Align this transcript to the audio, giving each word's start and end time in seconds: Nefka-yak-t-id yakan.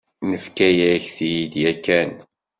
Nefka-yak-t-id 0.29 1.53
yakan. 1.63 2.11